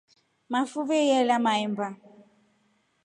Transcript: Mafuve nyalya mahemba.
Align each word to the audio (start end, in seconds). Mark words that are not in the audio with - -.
Mafuve 0.51 0.97
nyalya 1.07 1.37
mahemba. 1.45 1.87